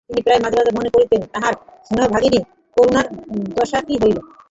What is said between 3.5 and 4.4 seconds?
দশা কী হইল!